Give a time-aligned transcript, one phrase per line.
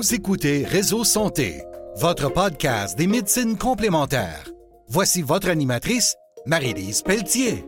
[0.00, 1.62] Vous écoutez Réseau Santé,
[1.96, 4.50] votre podcast des médecines complémentaires.
[4.88, 6.16] Voici votre animatrice,
[6.46, 7.66] Marie-Lise Pelletier.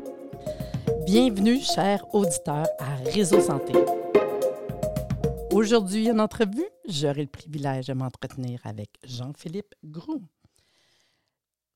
[1.04, 3.74] Bienvenue, chers auditeurs, à Réseau Santé.
[5.50, 10.22] Aujourd'hui, en entrevue, j'aurai le privilège de m'entretenir avec Jean-Philippe Groux.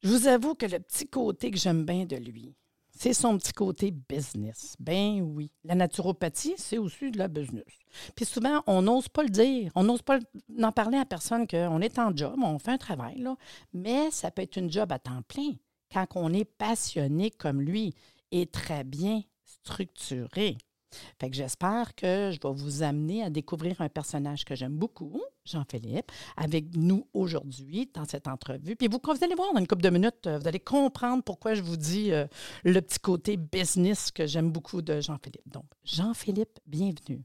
[0.02, 2.55] Je vous avoue que le petit côté que j'aime bien de lui,
[2.97, 4.75] c'est son petit côté business.
[4.79, 5.51] Ben oui.
[5.65, 7.65] La naturopathie, c'est aussi de la business.
[8.15, 9.70] Puis souvent, on n'ose pas le dire.
[9.75, 10.19] On n'ose pas
[10.62, 13.25] en parler à personne qu'on est en job, on fait un travail.
[13.73, 15.53] Mais ça peut être une job à temps plein
[15.93, 17.95] quand on est passionné comme lui
[18.33, 20.56] et très bien structuré.
[21.19, 25.23] Fait que j'espère que je vais vous amener à découvrir un personnage que j'aime beaucoup,
[25.45, 28.77] Jean-Philippe, avec nous aujourd'hui dans cette entrevue.
[28.77, 31.55] Puis vous, vous allez voir dans une couple de minutes, euh, vous allez comprendre pourquoi
[31.55, 32.27] je vous dis euh,
[32.65, 35.49] le petit côté business que j'aime beaucoup de Jean-Philippe.
[35.49, 37.23] Donc, Jean-Philippe, bienvenue.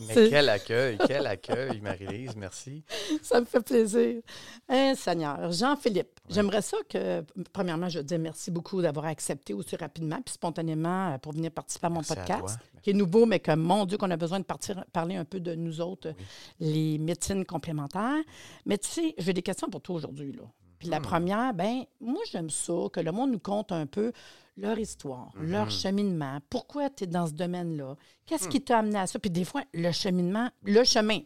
[0.00, 2.84] Mais quel accueil, quel accueil, Marie-Lise, merci.
[3.22, 4.22] Ça me fait plaisir.
[4.68, 9.76] Hein, Seigneur, Jean-Philippe, j'aimerais ça que, premièrement, je te dis merci beaucoup d'avoir accepté aussi
[9.76, 13.40] rapidement puis spontanément euh, pour venir participer à mon Merci podcast, qui est nouveau, mais
[13.40, 16.14] que, mon Dieu, qu'on a besoin de partir, parler un peu de nous autres,
[16.60, 18.22] les médecines complémentaires.
[18.66, 20.44] Mais tu sais, j'ai des questions pour toi aujourd'hui, là.
[20.82, 20.94] Puis Hmm.
[20.94, 24.10] la première, ben moi, j'aime ça, que le monde nous conte un peu
[24.56, 25.70] leur histoire, leur Hmm.
[25.70, 26.40] cheminement.
[26.50, 27.94] Pourquoi tu es dans ce domaine-là?
[28.26, 29.20] Qu'est-ce qui t'a amené à ça?
[29.20, 31.20] Puis des fois, le cheminement, le chemin,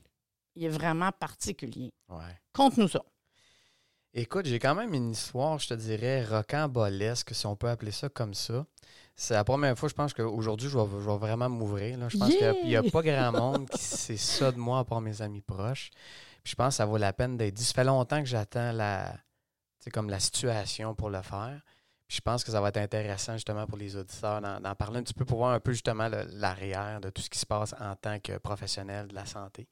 [0.55, 1.91] il est vraiment particulier.
[2.11, 2.39] Ouais.
[2.53, 3.03] Conte-nous ça.
[4.13, 8.09] Écoute, j'ai quand même une histoire, je te dirais, rocambolesque, si on peut appeler ça
[8.09, 8.65] comme ça.
[9.15, 11.99] C'est la première fois, je pense qu'aujourd'hui, je vais, je vais vraiment m'ouvrir.
[11.99, 12.09] là.
[12.11, 12.53] Je pense Yeah!
[12.55, 15.41] qu'il n'y a pas grand monde qui sait ça de moi, à part mes amis
[15.41, 15.91] proches.
[16.43, 17.65] Puis je pense que ça vaut la peine d'être dit.
[17.65, 19.15] Ça fait longtemps que j'attends la,
[19.87, 21.61] sais, comme la situation pour le faire.
[22.09, 25.03] Puis je pense que ça va être intéressant justement pour les auditeurs d'en parler un
[25.03, 27.97] petit peu pour voir un peu justement l'arrière de tout ce qui se passe en
[27.97, 29.67] tant que professionnel de la santé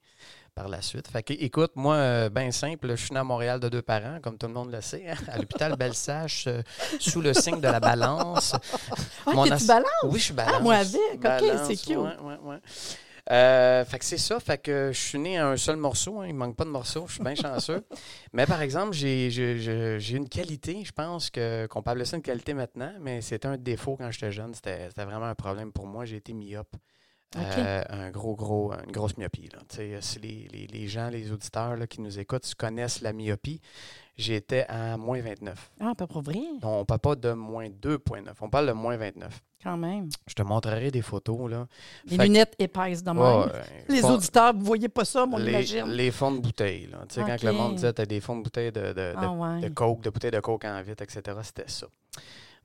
[0.53, 1.07] par la suite.
[1.07, 4.37] Fait que, écoute, moi, bien simple, je suis né à Montréal de deux parents, comme
[4.37, 6.63] tout le monde le sait, hein, à l'hôpital Belsache, euh,
[6.99, 8.55] sous le signe de la balance.
[9.27, 9.87] Ah, Mon ass- balance?
[10.05, 10.55] Oui, je suis balance.
[10.59, 11.25] Ah, moi avec.
[11.25, 11.97] OK, c'est cute.
[11.99, 12.59] ouais, ouais, ouais.
[13.31, 16.27] Euh, fait que c'est ça, fait que je suis né à un seul morceau, hein,
[16.29, 17.83] il manque pas de morceaux, je suis bien chanceux.
[18.35, 22.53] mais par exemple, j'ai une qualité, je pense que qu'on peut appeler ça une qualité
[22.53, 26.17] maintenant, mais c'était un défaut quand j'étais jeune, c'était vraiment un problème pour moi, j'ai
[26.17, 26.77] été myope.
[27.37, 29.49] Euh, un gros, gros, une grosse myopie.
[29.53, 29.59] Là.
[30.01, 33.61] Si les, les- les gens, les auditeurs là, qui nous écoutent connaissent la myopie,
[34.17, 35.73] j'étais à moins 29.
[35.81, 38.97] Ah, pas pour vrai, On ne parle pas de moins 2,9, on parle de moins
[38.97, 39.43] 29.
[39.65, 40.09] Quand même.
[40.27, 41.51] Je te montrerai des photos.
[41.51, 41.67] Là.
[42.05, 43.19] Les Fait que- lunettes épaisses de même.
[43.19, 43.47] Ouais,
[43.89, 45.87] Les fond- auditeurs, vous voyez pas ça, mon imagine.
[45.87, 46.87] les fonds de bouteille.
[46.87, 46.99] Là.
[47.09, 47.23] Tu sais.
[47.27, 49.61] Quand le monde disait tu as des fonds de bouteille de, de, de, Ah ouais.
[49.63, 51.87] de coke, de bouteilles de coke en vitre, etc., c'était ça.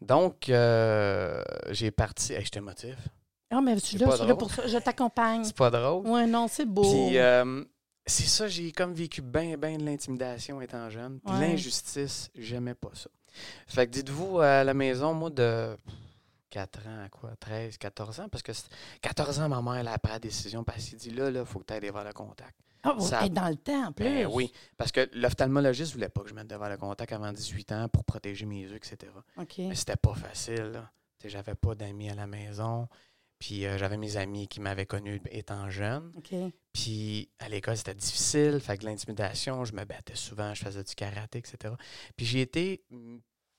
[0.02, 2.34] Donc, euh, j'ai parti.
[2.34, 2.98] Hey, je t'émotive.
[3.52, 4.68] Ah, mais C'est là, pas je suis là pour ça.
[4.68, 5.44] Je t'accompagne.
[5.44, 6.04] C'est pas drôle.
[6.06, 6.84] Oui, non, c'est beau.
[6.84, 7.64] Puis, euh,
[8.06, 11.20] c'est ça, j'ai comme vécu bien, bien de l'intimidation étant jeune.
[11.20, 11.50] Puis Ouais.
[11.50, 13.10] l'injustice, j'aimais pas ça.
[13.68, 15.76] Fait que dites-vous, à la maison, moi, de
[16.50, 17.36] 4 ans à quoi?
[17.40, 18.30] 13, 14 ans?
[18.30, 18.70] Parce que c'est-
[19.02, 21.60] 14 ans, ma mère, elle a pris la décision, parce qu'elle dit, là, là, faut
[21.60, 22.56] que tu ailles devant le contact.
[22.84, 24.06] Ah, vous ça- êtes dans le temps, en plus.
[24.06, 27.72] Ben oui, parce que l'ophtalmologiste voulait pas que je mette devant le contact avant 18
[27.74, 29.12] ans pour protéger mes yeux, etc.
[29.38, 29.56] OK.
[29.60, 30.82] Mais c'était pas facile.
[31.26, 32.88] J'avais pas d'amis à la maison.
[33.38, 36.12] Puis euh, j'avais mes amis qui m'avaient connu étant jeune.
[36.74, 38.60] Puis à l'école, c'était difficile.
[38.62, 41.74] Fait que l'intimidation, je me battais souvent, je faisais du karaté, etc.
[42.16, 42.84] Puis j'ai été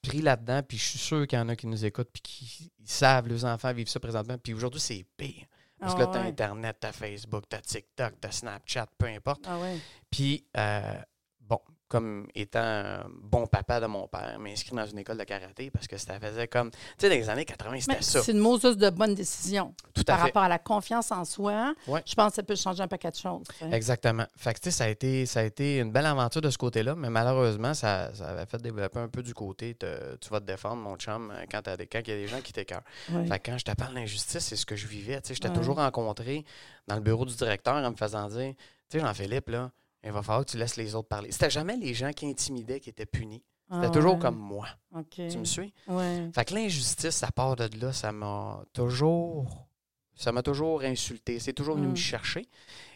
[0.02, 0.62] pris là-dedans.
[0.62, 3.44] Puis je suis sûr qu'il y en a qui nous écoutent puis qui savent, les
[3.44, 4.38] enfants vivent ça présentement.
[4.38, 5.46] Puis aujourd'hui, c'est pire.
[5.78, 6.28] Parce que Ah là, t'as ouais.
[6.28, 9.44] Internet, t'as Facebook, t'as TikTok, t'as Snapchat, peu importe.
[9.46, 9.78] Ah ouais.
[10.10, 10.94] Puis, euh,
[11.90, 15.86] comme étant un bon papa de mon père, m'inscrit dans une école de karaté parce
[15.88, 16.70] que ça faisait comme.
[16.70, 18.22] Tu sais, dans les années 80, Mais c'était ça.
[18.22, 19.74] c'est une Moses de bonne décision.
[19.92, 20.22] Tout à Par fait.
[20.26, 22.02] rapport à la confiance en soi, Ouais.
[22.06, 23.42] je pense que ça peut changer un paquet de choses.
[23.72, 24.24] Exactement.
[24.36, 26.58] Fait que, tu sais, ça a, été, ça a été une belle aventure de ce
[26.58, 29.76] côté-là, mais malheureusement, ça, ça avait fait développer un peu du côté
[30.20, 32.40] tu vas te défendre, mon chum, quand t'as des- quand il y a des gens
[32.40, 32.82] qui t'écœurent.
[33.10, 33.26] Ouais.
[33.26, 35.20] Fait que quand je te parle d'injustice, c'est ce que je vivais.
[35.20, 35.54] Tu sais, j'étais Ouais.
[35.56, 36.44] toujours rencontré
[36.86, 38.54] dans le bureau du directeur en me faisant dire
[38.88, 39.70] Tu sais, Jean-Philippe, là,
[40.04, 41.30] il va falloir que tu laisses les autres parler.
[41.32, 43.42] C'était jamais les gens qui intimidaient qui étaient punis.
[43.72, 44.20] C'était Ah toujours ouais.
[44.20, 44.66] comme moi.
[45.10, 45.72] Tu me suis?
[45.86, 46.28] Ouais.
[46.34, 49.66] Fait que l'injustice, ça part de là, ça m'a toujours.
[50.16, 51.38] Ça m'a toujours insulté.
[51.38, 51.90] C'est toujours venu Mm.
[51.92, 52.46] me chercher.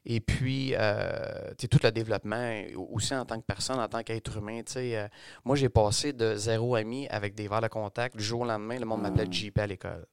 [0.04, 4.02] Et puis, euh, tu sais, tout le développement, aussi en tant que personne, en tant
[4.02, 5.08] qu'être humain, tu sais, euh,
[5.44, 8.16] moi, j'ai passé de zéro ami avec des verres de contact.
[8.16, 9.32] Du jour au lendemain, le monde m'appelait Mm.
[9.32, 10.06] JP à l'école.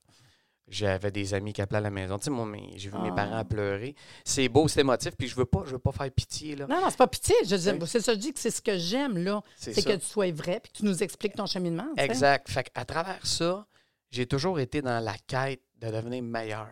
[0.72, 2.18] J'avais des amis qui appelaient à la maison.
[2.18, 2.48] Tu sais, moi,
[2.78, 3.14] j'ai vu mes Ah.
[3.16, 3.94] parents pleurer.
[4.24, 6.66] C'est beau, c'est émotif, puis je veux pas, je veux pas faire pitié, là.
[6.66, 7.36] Non, non, c'est pas pitié.
[7.44, 9.42] Je c'est ça, je dis que c'est ce que j'aime, là.
[9.58, 11.88] C'est que tu sois vrai puis que tu nous expliques ton cheminement.
[11.98, 12.50] Exact.
[12.50, 13.68] Fait à travers ça,
[14.12, 16.70] j'ai toujours été dans la quête de devenir meilleur.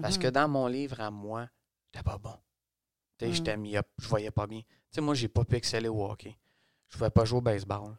[0.00, 0.22] Parce Mhm.
[0.22, 1.46] que dans mon livre à moi,
[1.92, 2.34] j'étais pas bon.
[3.18, 3.34] Tu sais, Mm.
[3.34, 4.60] j'étais mis up, je voyais pas bien.
[4.60, 6.34] Tu sais, moi, j'ai pas pu exceller au hockey.
[6.88, 7.94] Je pouvais pas jouer au baseball.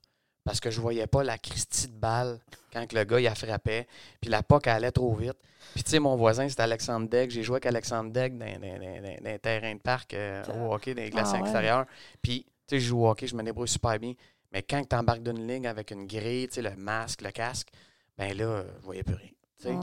[0.46, 2.40] Parce que je voyais pas la Christie de balle
[2.72, 3.88] quand le gars, il a frappait.
[4.22, 5.36] Puis la POC allait trop vite.
[5.74, 7.32] Puis, tu sais, mon voisin, c'était Alexandre Degg.
[7.32, 10.44] J'ai joué avec Alexandre Degg dans, dans, dans- dans- dans un terrain de parc euh,
[10.54, 11.40] au hockey, dans les Ah ouais.
[11.40, 11.86] extérieures.
[12.22, 14.14] Puis, tu sais, je joue au hockey, je me débrouille super bien.
[14.52, 17.70] Mais quand tu embarques d'une ligne avec une grille, tu sais, le masque, le casque,
[18.18, 19.30] ben là, je voyais plus rien.
[19.64, 19.80] Ouais.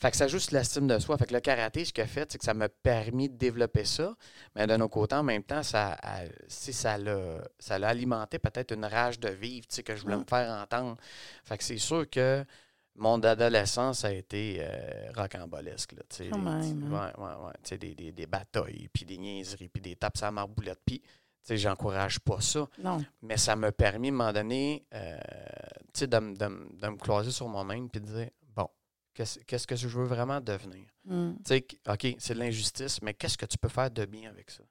[0.00, 1.16] Fait que ça juste l'estime de soi.
[1.16, 3.84] Fait que le karaté, ce qu'il a fait, c'est que ça m'a permis de développer
[3.84, 4.14] ça.
[4.56, 8.38] Mais d'un autre côté, en même temps, ça, a- si ça l'a ça l'a alimenté
[8.38, 10.20] peut-être une rage de vivre tu sais, que je voulais Mm.
[10.20, 10.96] me faire entendre.
[11.44, 12.44] Fait que c'est sûr que
[12.96, 15.92] mon adolescence a été euh, rocambolesque.
[15.92, 16.74] Là, tu sais, Quand des- hein.
[16.90, 17.52] ouais, ouais, ouais.
[17.62, 20.80] Tu sais, Des, des, des batailles, puis des niaiseries, puis des tapes à marboulette.
[20.84, 21.08] Puis, tu
[21.44, 22.68] sais, j'encourage pas ça.
[22.82, 23.02] Non.
[23.22, 25.16] Mais ça m'a permis, à un moment donné, euh,
[25.94, 28.28] tu sais, de, me- de me- de me cloiser sur moi-même puis de dire,
[29.14, 30.86] qu'est-ce que je veux vraiment devenir?
[31.04, 31.32] Mm.
[31.36, 34.50] Tu sais, OK, c'est de l'injustice, mais qu'est-ce que tu peux faire de bien avec
[34.50, 34.62] ça?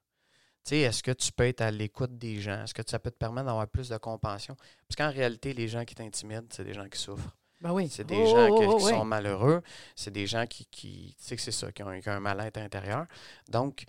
[0.64, 2.62] Tu sais, est-ce que tu peux être à l'écoute des gens?
[2.62, 4.56] Est-ce que ça peut te permettre d'avoir plus de compassion?
[4.88, 7.36] Parce qu'en réalité, les gens qui t'intimident, c'est des gens qui souffrent.
[7.60, 7.88] Ben oui.
[7.88, 8.90] C'est des Oh, gens oh, qui, oh, qui oui.
[8.90, 9.62] sont malheureux.
[9.96, 12.20] C'est des gens qui, qui tu sais que c'est ça, qui ont, qui ont un
[12.20, 13.06] mal-être intérieur.
[13.48, 13.84] Donc,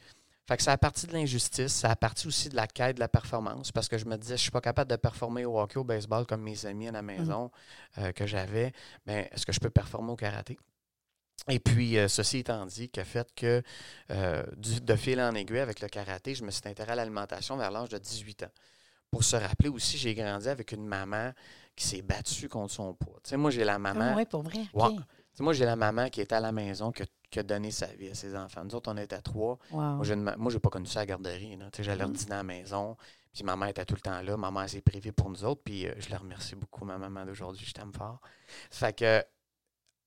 [0.47, 2.99] fait que ça a parti de l'injustice, ça a parti aussi de la quête de
[2.99, 5.77] la performance, parce que je me disais, je suis pas capable de performer au hockey,
[5.77, 7.49] au baseball comme mes amis à la maison
[7.99, 8.73] euh, que j'avais.
[9.05, 10.57] Ben, est-ce que je peux performer au karaté?
[11.49, 13.61] Et puis, euh, ceci étant dit, qui a fait que
[14.11, 17.57] euh, du- de fil en aiguille avec le karaté, je me suis intéressé à l'alimentation
[17.57, 18.51] vers l'âge de 18 ans.
[19.11, 21.31] Pour se rappeler aussi, j'ai grandi avec une maman
[21.75, 23.19] qui s'est battue contre son poids.
[23.23, 24.11] Tu sais, moi, j'ai la maman.
[24.11, 24.59] Ah, oui, pour vrai.
[24.73, 24.89] Ouais.
[24.95, 27.43] Tu sais, moi, j'ai la maman qui était à la maison, qui a, qui a
[27.43, 28.63] donné sa vie à ses enfants.
[28.63, 29.57] Nous autres, on était trois.
[29.71, 30.03] Wow.
[30.03, 31.57] Moi, moi, j'ai pas connu ça à la garderie.
[31.79, 32.13] J'allais Mm.
[32.13, 32.95] dîner à la maison.
[33.33, 34.37] Puis ma mère était tout le temps là.
[34.37, 35.61] Ma mère s'est privée pour nous autres.
[35.65, 37.65] Puis euh, je la remercie beaucoup, ma maman d'aujourd'hui.
[37.65, 38.19] Je t'aime fort.
[38.69, 39.23] Fait que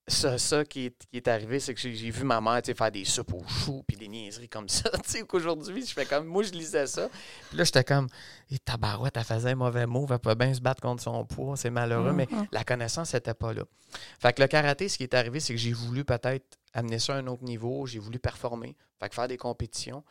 [0.07, 3.03] ça, ça qui, est, qui est arrivé, c'est que j'ai vu ma mère faire des
[3.03, 4.89] soupes aux choux puis des niaiseries comme ça.
[5.27, 6.25] Qu'aujourd'hui, je fais comme.
[6.25, 7.09] Moi, je lisais ça.
[7.49, 8.07] Puis là, j'étais comme.
[8.49, 10.07] Et tabarouette, elle faisait un mauvais mot.
[10.09, 11.57] Elle peut bien se battre contre son poids.
[11.57, 12.13] C'est malheureux.
[12.13, 12.47] Mais Mhm.
[12.51, 13.63] la connaissance n'était pas là.
[14.19, 17.15] Fait que le karaté, ce qui est arrivé, c'est que j'ai voulu peut-être amener ça
[17.15, 17.85] à un autre niveau.
[17.85, 18.75] J'ai voulu performer.
[18.99, 20.03] Fait que faire des compétitions.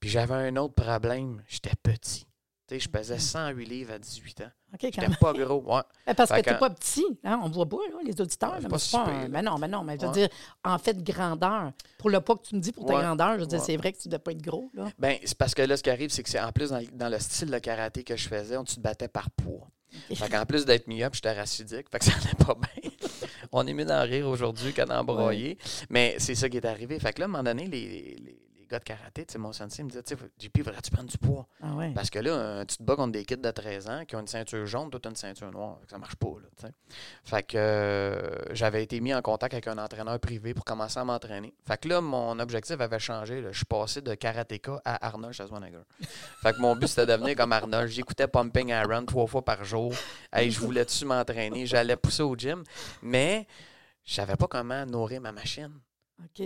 [0.00, 1.42] Puis j'avais un autre problème.
[1.48, 2.26] J'étais petit.
[2.70, 4.50] Je pesais 108 livres à 18 ans.
[4.72, 5.16] OK, quand même.
[5.16, 5.62] pas gros.
[5.62, 6.14] Ouais.
[6.16, 7.04] Parce que tu n'es pas petit.
[7.22, 7.38] Hein?
[7.44, 8.52] On ne voit pas, là, les auditeurs.
[8.54, 9.28] Là, mais pas si pas un-.
[9.28, 10.12] Mais non, mais non, mais je veux Ouais.
[10.14, 10.28] dire,
[10.64, 11.72] en fait, grandeur.
[11.98, 13.02] Pour le poids que tu me dis, pour ta Ouais.
[13.02, 14.70] grandeur, je veux dire, c'est vrai que tu ne dois pas être gros.
[14.74, 14.86] Là.
[14.98, 16.86] Ben, c'est parce que là, ce qui arrive, c'est que c'est en plus dans, le-
[16.92, 19.68] dans le style de karaté que je faisais, on tu te battais par poids.
[20.10, 20.16] OK.
[20.16, 21.86] Fait qu'en plus d'être mis-up, j'étais racidique.
[21.92, 22.90] Fait que ça allait pas bien.
[23.52, 25.56] on est mieux d'en rire aujourd'hui qu'à d'en broyer.
[25.90, 26.98] Mais c'est ça qui est arrivé.
[26.98, 27.86] Fait que là, à un moment donné, les,
[28.18, 30.02] les- les gars de karaté, tu sais, mon sensei me disait,
[30.38, 31.46] JP, voudrais-tu prendre du poids?
[31.62, 31.92] Ah ouais.
[31.94, 34.20] Parce que là, euh, tu te bats contre des kids de 13 ans qui ont
[34.20, 35.78] une ceinture jaune, toi, tu une ceinture noire.
[35.90, 36.70] Ça marche pas, là.
[37.24, 41.04] Fait que euh, j'avais été mis en contact avec un entraîneur privé pour commencer à
[41.04, 41.52] m'entraîner.
[41.66, 43.40] Fait que là, mon objectif avait changé.
[43.42, 43.52] là.
[43.52, 45.82] Je suis passé de karatéka à Arnold Schwarzenegger.
[46.42, 47.88] fait que mon but, c'était de devenir comme Arnold.
[47.88, 49.92] J'écoutais Pumping Iron trois fois par jour.
[50.32, 51.66] Hey, je voulais-tu m'entraîner?
[51.66, 52.64] J'allais pousser au gym.
[53.02, 53.46] Mais
[54.04, 55.72] je savais pas comment nourrir ma machine.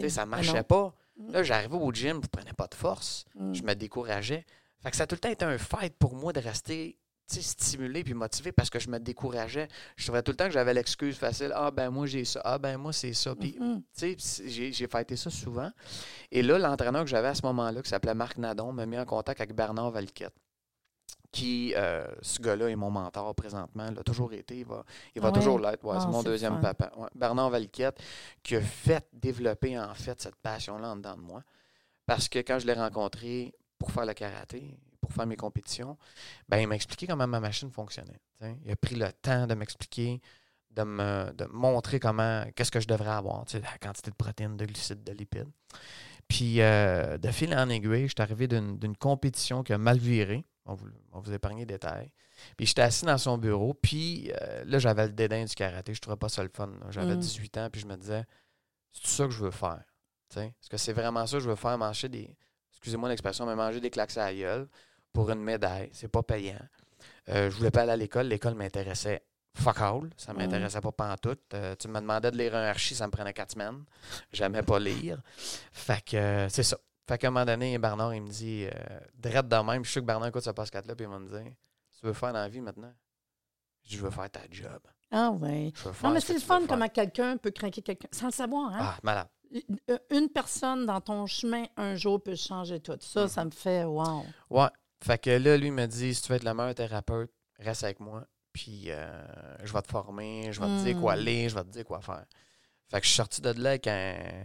[0.08, 0.62] Ça Ben marchait non.
[0.64, 0.94] pas.
[1.30, 3.54] Là, j'arrivais au gym, je prenais pas de force Mm.
[3.54, 4.44] je me décourageais.
[4.82, 6.96] Fait que ça a tout le temps été un fight pour moi de rester
[7.30, 9.68] stimulé puis motivé parce que je me décourageais.
[9.96, 11.52] Je trouvais tout le temps que j'avais l'excuse facile.
[11.54, 12.40] Ah ben moi j'ai ça.
[12.44, 13.34] Ah ben moi c'est ça.
[13.34, 13.82] Puis Mhm.
[14.00, 15.70] j'ai j'ai fêté ça souvent.
[16.30, 19.04] Et là, l'entraîneur que j'avais à ce moment-là, qui s'appelait Marc Nadon, m'a mis en
[19.04, 20.32] contact avec Bernard Valquette.
[21.30, 24.82] Qui, euh, ce gars-là est mon mentor présentement, il a toujours été, il va,
[25.14, 25.84] il va Ah toujours l'être.
[25.84, 26.60] Ouais, Ah, c'est mon c'est deuxième fun.
[26.60, 26.90] papa.
[26.96, 27.08] Ouais.
[27.14, 28.00] Bernard Valquette,
[28.42, 31.42] qui a fait développer en fait cette passion-là en dedans de moi.
[32.06, 35.98] Parce que quand je l'ai rencontré pour faire le karaté, pour faire mes compétitions,
[36.48, 38.18] ben, il m'a expliqué comment ma machine fonctionnait.
[38.40, 38.56] t'sais.
[38.64, 40.22] Il a pris le temps de m'expliquer,
[40.70, 44.64] de me, de montrer comment, qu'est-ce que je devrais avoir, la quantité de protéines, de
[44.64, 45.50] glucides, de lipides.
[46.26, 50.46] Puis, euh, de fil en aiguille, je suis arrivé d'une compétition qui a mal viré.
[50.68, 52.12] On vous, on vous épargne les détails.
[52.56, 53.74] Puis, j'étais assis dans son bureau.
[53.74, 55.94] Puis, euh, là, j'avais le dédain du karaté.
[55.94, 56.70] Je trouvais pas ça le fun.
[56.90, 57.20] J'avais Mm.
[57.20, 57.68] 18 ans.
[57.72, 58.24] Puis, je me disais,
[58.92, 59.82] c'est ça que je veux faire.
[60.36, 61.76] Est-ce que c'est vraiment ça que je veux faire?
[61.78, 62.36] Manger des.
[62.72, 64.68] Excusez-moi l'expression, mais manger des claques à la gueule
[65.12, 65.88] pour une médaille.
[65.92, 66.60] C'est pas payant.
[67.30, 68.26] Euh, je voulais pas aller à l'école.
[68.26, 69.22] L'école m'intéressait
[69.54, 70.10] fuck all.
[70.16, 70.36] Ça Mm.
[70.36, 71.40] m'intéressait pas pantoute.
[71.54, 73.82] Euh, tu me demandais de lire un archi, ça me prenait quatre semaines.
[74.32, 75.20] J'aimais pas lire.
[75.72, 76.78] Fait que euh, c'est ça.
[77.08, 79.92] Fait qu'à un moment donné, Bernard, il me dit, euh, drette de même, je suis
[79.94, 81.52] sûr que Bernard écoute ce podcast-là, puis il va me dire,
[81.98, 82.92] tu veux faire dans la vie maintenant?
[83.84, 84.78] Je dis, Je veux faire ta job.
[85.10, 85.72] Ah oui.
[86.02, 88.72] Non, mais ce c'est le fun comment quelqu'un peut craquer quelqu'un sans le savoir.
[88.74, 88.78] Hein?
[88.78, 89.28] Ah, malade.
[89.50, 92.98] Une- Une personne dans ton chemin un jour peut changer tout.
[93.00, 93.28] Ça, Mhm.
[93.28, 94.26] ça me fait wow.
[94.50, 94.68] Ouais.
[95.02, 97.84] Fait que là, lui, il me dit si tu veux être le meilleur thérapeute, reste
[97.84, 98.26] avec moi.
[98.52, 99.08] Puis euh,
[99.64, 101.20] je vais te former, je vais te dire quoi Mm.
[101.20, 102.26] lire, je vais te dire quoi faire.
[102.90, 104.44] Fait que je suis sorti de là avec un,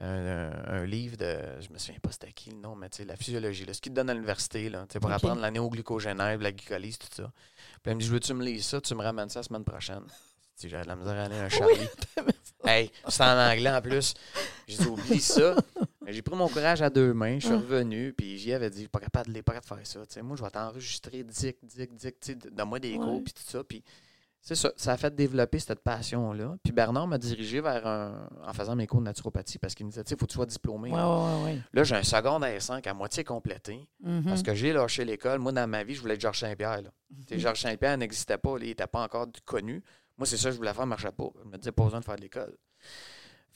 [0.00, 1.36] un, un livre de.
[1.60, 3.80] Je me souviens pas c'était qui le nom, mais tu sais, la physiologie, là, ce
[3.80, 5.16] qu'ils te donnent à l'université, là, tu sais, pour Ok.
[5.16, 7.30] apprendre la néoglucogénèse, la glycolyse, tout ça.
[7.82, 9.64] Puis elle me dit Je veux-tu me lire ça, tu me ramènes ça la semaine
[9.64, 10.04] prochaine.
[10.56, 11.88] Si j'avais de la misère à aller à un Charlie.
[12.64, 14.14] Hey, c'est en anglais en plus.
[14.68, 15.56] J'ai dit, oublie ça.
[16.04, 17.60] Mais J'ai pris mon courage à deux mains, je suis Hum.
[17.60, 20.06] revenu, puis j'y avais dit, pas capable de, pas capable de faire ça.
[20.06, 23.34] Tu sais, moi, je vais t'enregistrer, dic, dic, dic, tu sais, donne-moi des cours, puis
[23.34, 23.64] tout ça.
[23.64, 23.82] Puis
[24.46, 26.56] c'est ça, ça a fait développer cette passion-là.
[26.62, 29.90] Puis Bernard m'a dirigé vers un, en faisant mes cours de naturopathie, parce qu'il me
[29.90, 30.90] disait, tu sais, faut que tu sois diplômé.
[30.92, 31.62] Oui, oui, oui.
[31.72, 34.24] Là, j'ai un secondaire 5 à moitié complété, Mhm.
[34.24, 35.38] parce que j'ai lâché l'école.
[35.38, 36.82] Moi, dans ma vie, je voulais être Georges Saint-Pierre.
[37.28, 39.82] sais, Georges Saint-Pierre n'existait pas, là, il n'était pas encore connu.
[40.18, 41.30] Moi, c'est ça que je voulais faire, marchait pas.
[41.42, 42.56] Je me disais, pas besoin de faire de l'école.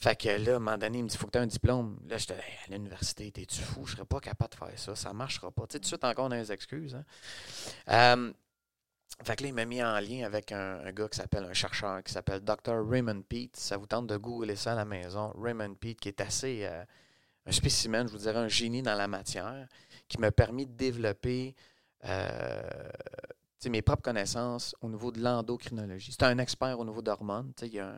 [0.00, 1.46] Fait que là, à un moment donné, il me dit, faut que tu aies un
[1.46, 1.98] diplôme.
[2.08, 3.84] Là, j'étais, Hey, à l'université, t'es-tu fou?
[3.84, 4.94] Je serais pas capable de faire ça.
[4.94, 5.66] Ça marchera pas.
[5.66, 6.94] Tu sais, tout de suite, encore dans les excuses.
[6.94, 7.04] hein.
[7.90, 8.32] Euh,
[9.24, 12.02] fait que là, il m'a mis en lien avec un, gars qui s'appelle, un chercheur
[12.04, 12.88] qui s'appelle Dr.
[12.88, 13.56] Raymond Pete.
[13.56, 15.32] Ça vous tente de googler ça à la maison.
[15.36, 16.84] Raymond Pete, qui est assez euh,
[17.46, 19.66] un spécimen, je vous dirais, un génie dans la matière,
[20.06, 21.54] qui m'a permis de développer
[22.04, 22.90] euh,
[23.68, 26.12] mes propres connaissances au niveau de l'endocrinologie.
[26.12, 27.52] C'est un expert au niveau d'hormones.
[27.62, 27.88] Il y, a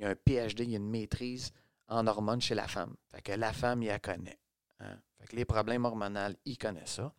[0.00, 1.50] un- a un PhD, il y a une maîtrise
[1.88, 2.94] en hormones chez la femme.
[3.12, 4.38] Fait que la femme, il la connaît.
[4.80, 4.96] hein.
[5.18, 7.12] Fait les problèmes hormonaux, il connaît ça.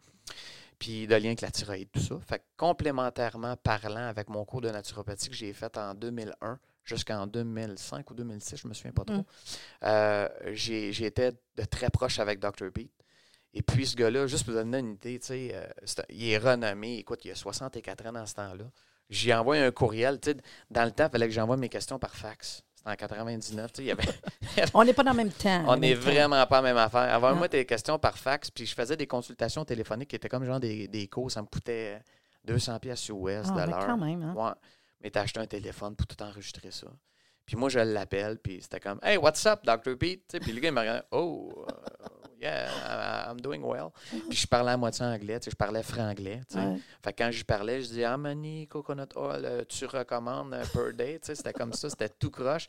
[0.79, 2.17] Puis de lien avec la thyroïde, tout ça.
[2.25, 7.27] Fait que complémentairement parlant avec mon cours de naturopathie que j'ai fait en 2001 jusqu'en
[7.27, 9.25] 2005 ou 2006, je me souviens pas trop, Mm.
[9.83, 12.71] euh, j'ai j'ai été de très proche avec Dr.
[12.73, 12.89] Pete.
[13.53, 15.67] Et puis ce gars-là, juste pour vous donner une idée, euh,
[16.09, 16.97] il est renommé.
[16.99, 18.65] Écoute, il a 64 ans dans ce temps-là.
[19.09, 20.19] J'y envoie un courriel.
[20.19, 20.37] tu sais,
[20.69, 22.63] Dans le temps, il fallait que j'envoie mes questions par fax.
[22.79, 23.71] C'était en 99.
[23.73, 24.03] tu sais, il y avait,
[24.73, 25.63] On n'est pas dans le même temps.
[25.65, 26.11] on en n'est même temps.
[26.11, 27.15] vraiment pas la même affaire.
[27.15, 27.47] Envoie-moi Non.
[27.49, 28.49] tes questions par fax.
[28.49, 31.29] Puis je faisais des consultations téléphoniques qui étaient comme genre des, des cours.
[31.31, 32.01] Ça me coûtait
[32.45, 33.85] 200 pièces sur West Ah, de ben, l'heure.
[33.85, 34.21] quand même.
[34.23, 34.33] Hein?
[34.35, 34.51] Ouais.
[35.01, 36.87] Mais t'as acheté un téléphone pour tout enregistrer ça.
[37.45, 39.97] Puis moi, je l'appelle, puis c'était comme Hey, what's up, Dr.
[39.97, 40.37] Pete?
[40.41, 43.89] Puis le gars, il me regarde Oh, uh, yeah, I'm doing well.
[44.29, 46.41] Puis je parlais à moitié anglais, tu sais, je parlais franglais.
[46.49, 46.65] tu sais.
[46.65, 46.77] Ouais.
[47.03, 50.93] Fait que quand je parlais, je dis How many coconut oil euh, tu recommandes per
[50.93, 51.19] day?
[51.19, 52.67] Tu sais, c'était comme ça, c'était tout croche.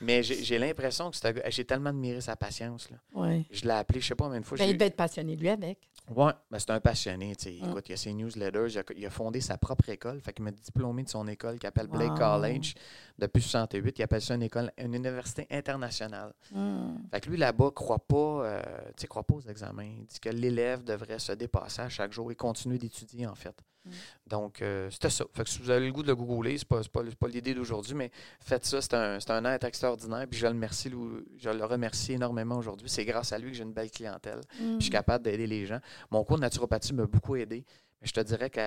[0.00, 2.90] Mais j'ai l'impression que c'était- j'ai tellement admiré sa patience.
[2.90, 2.96] Là.
[3.14, 3.44] Ouais.
[3.50, 4.58] Je l'ai appelé, je sais pas combien de fois.
[4.58, 5.78] Ben, j'ai- il devait être passionné, lui, avec.
[6.14, 7.34] Ouais, ben c'est un passionné.
[7.34, 7.58] tu sais.
[7.60, 7.70] Mm.
[7.70, 10.20] Écoute, il a ses newsletters, il a, il a fondé sa propre école.
[10.20, 12.16] Fait qu'il m'a diplômé de son école qui s'appelle Blake Wow.
[12.18, 12.74] College
[13.18, 13.98] depuis 68.
[13.98, 16.32] Il appelle ça une école, une université internationale.
[16.52, 16.96] Hmm.
[17.10, 19.84] Fait que lui, là-bas, croit pas, euh, tu sais, croit pas aux examens.
[19.84, 23.56] Il dit que l'élève devrait se dépasser à chaque jour et continuer d'étudier, en fait.
[23.84, 23.90] Mm.
[24.26, 25.24] Donc, euh, c'était ça.
[25.32, 27.54] Fait que si vous avez le goût de le googler, c'est pas, pas, pas l'idée
[27.54, 28.80] d'aujourd'hui, mais faites ça.
[28.82, 30.26] C'est un, un être extraordinaire.
[30.28, 32.88] Puis je le remercie, Lou- je le remercie énormément aujourd'hui.
[32.88, 34.40] C'est grâce à lui que j'ai une belle clientèle.
[34.48, 35.78] Puis je suis capable d'aider les gens.
[36.10, 37.64] Mon cours de naturopathie m'a beaucoup aidé.
[38.06, 38.60] Je te dirais que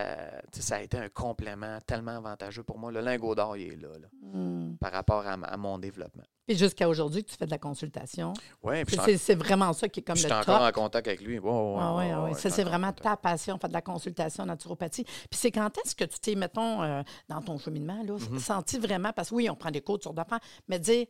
[0.60, 2.92] ça a été un complément tellement avantageux pour moi.
[2.92, 4.76] Le lingot d'or, il est là, là, Hmm.
[4.78, 6.24] par rapport à, mon développement.
[6.46, 8.34] Puis jusqu'à aujourd'hui, tu fais de la consultation.
[8.64, 10.50] Oui, puis C'est- je vraiment ça qui est comme je le suis top.
[10.56, 11.40] encore en contact avec lui.
[11.40, 13.74] Ouais, ouais, Ah ouais, ouais, ah Ça, je suis c'est vraiment ta passion, faire de
[13.74, 15.04] la consultation en naturopathie.
[15.06, 18.40] Puis c'est quand est-ce que tu t'es, mettons, euh, dans ton cheminement, là, Mhm.
[18.40, 21.06] senti vraiment, parce que oui, on prend des cours sur d'affaires, mais dire,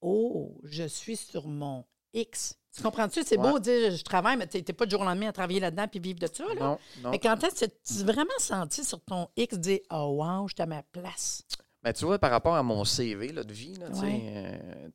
[0.00, 2.54] oh, je suis sur mon X.
[2.74, 3.22] Tu comprends-tu?
[3.24, 3.60] C'est beau Ouais.
[3.60, 5.86] de dire, je travaille, mais tu n'es pas du jour au lendemain à travailler là-dedans
[5.88, 6.44] puis vivre de ça.
[6.44, 6.54] Là.
[6.54, 7.10] Non, non.
[7.10, 10.54] Mais quand est-ce que tu as vraiment senti sur ton X dire, oh, wow, je
[10.54, 11.42] suis à ma place?
[11.84, 14.22] Ben, tu vois, par rapport à mon CV là, de vie, là, tu sais, Ouais.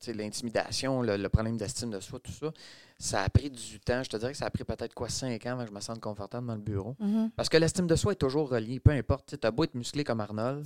[0.07, 2.51] euh, l'intimidation, le, le problème d'estime de soi, tout ça,
[2.99, 4.03] ça a pris du temps.
[4.03, 5.79] Je te dirais que ça a pris peut-être quoi, cinq ans avant que je me
[5.79, 6.95] sente confortable dans le bureau.
[6.99, 7.31] Mhm.
[7.35, 9.39] Parce que l'estime de soi est toujours reliée, peu importe.
[9.39, 10.65] Tu as beau être musclé comme Arnold,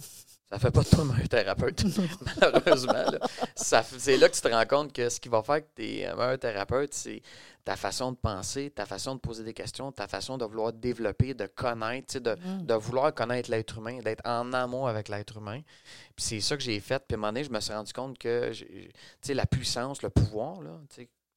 [0.50, 1.84] ça fait pas de toi un thérapeute,
[2.42, 3.06] malheureusement.
[3.56, 6.06] C'est là que tu te rends compte que ce qui va faire que tu es
[6.08, 7.22] un meilleur thérapeute, c'est
[7.64, 11.34] ta façon de penser, ta façon de poser des questions, ta façon de vouloir développer,
[11.34, 15.62] de connaître, sais, de, de vouloir connaître l'être humain, d'être en amont avec l'être humain.
[16.16, 17.02] Puis c'est ça que j'ai fait.
[17.08, 18.52] Puis à un moment donné, je me suis rendu compte que
[19.30, 20.80] la puissance, le pouvoir, là,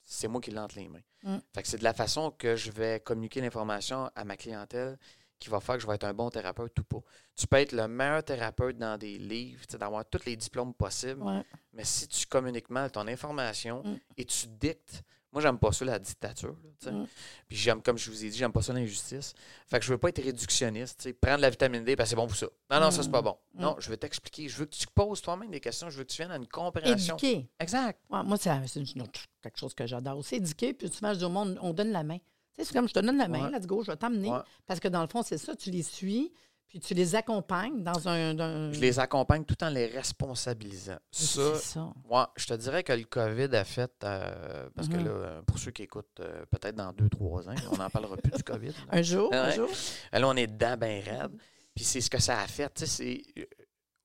[0.07, 1.01] c'est moi qui l'ai entre les mains.
[1.25, 1.39] Mm.
[1.55, 4.97] Fait que c'est de la façon que je vais communiquer l'information à ma clientèle
[5.39, 7.03] qui va faire que je vais être un bon thérapeute ou pas.
[7.35, 11.43] Tu peux être le meilleur thérapeute dans des livres, d'avoir tous les diplômes possibles, Ouais.
[11.75, 13.97] mais si tu communiques mal ton information Mm.
[14.17, 15.03] et tu dictes,
[15.37, 16.89] moi j'aime pas ça la dictature, là, tu.
[16.91, 17.07] Mm.
[17.47, 19.35] puis j'aime, comme je vous ai dit, j'aime pas ça l'injustice.
[19.67, 22.37] Fait que je veux pas être réductionniste, tu prendre la vitamine D, c'est bon pour
[22.37, 22.47] ça.
[22.71, 23.37] Non, non, ça c'est pas bon.
[23.53, 23.61] Mm.
[23.61, 26.11] Non, je veux t'expliquer, je veux que tu poses toi-même des questions, je veux que
[26.11, 27.17] tu viennes à une compréhension.
[27.19, 27.51] Éduquer.
[27.61, 28.01] Exact.
[28.09, 30.37] Ouais, moi, c'est c'est une autre- quelque chose que j'adore aussi.
[30.37, 32.17] Éduquer, puis souvent, je dis au monde, on donne la main.
[32.19, 32.25] Tu
[32.57, 33.59] sais, c'est comme je te donne la main, Ouais.
[33.59, 34.31] let's go, je vais t'emmener.
[34.31, 34.39] Ouais.
[34.67, 36.33] Parce que dans le fond, c'est ça, tu les suis,
[36.69, 38.73] puis tu les accompagnes dans un.
[38.73, 40.99] Je les accompagne tout en les responsabilisant.
[41.11, 41.93] Ça, ça.
[42.09, 45.05] Ouais, je te dirais que le COVID a fait, euh, parce que Mhm.
[45.07, 48.33] là, pour ceux qui écoutent, euh, peut-être dans deux, trois ans, on n'en parlera plus
[48.33, 48.69] du COVID.
[48.69, 48.75] là.
[48.91, 49.69] Un jour, un jour.
[50.13, 51.33] Là, on est dedans bien raide.
[51.75, 52.73] Puis c'est ce que ça a fait.
[52.75, 53.41] Tu sais, c'est.
[53.43, 53.45] euh,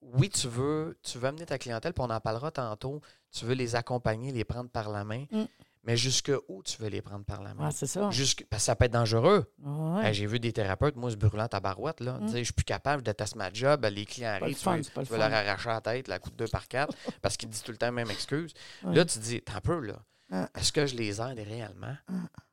[0.01, 3.01] Oui, tu veux, tu veux amener ta clientèle, puis on en parlera tantôt.
[3.31, 5.25] Tu veux les accompagner, les prendre par la main.
[5.31, 5.43] Mm.
[5.83, 7.65] Mais jusque où tu veux les prendre par la main?
[7.65, 8.09] Ouais, c'est ça.
[8.11, 9.51] Jusque- parce que ça peut être dangereux.
[9.63, 10.13] Ouais.
[10.13, 12.01] J'ai vu des thérapeutes, moi, se brûlant ta barouette.
[12.01, 12.19] Là.
[12.19, 12.37] Mm.
[12.37, 13.83] Je suis plus capable, je déteste ma job.
[13.91, 16.67] Les clients arrivent, tu fun, veux, tu leur arracher la tête, la coupe deux par
[16.67, 18.53] quatre, parce qu'ils disent tout le temps la même excuse.
[18.83, 18.95] Ouais.
[18.95, 19.95] Là, tu te dis, t'as un peu, là.
[20.31, 20.47] Ah.
[20.55, 21.97] Est-ce que je les aide réellement?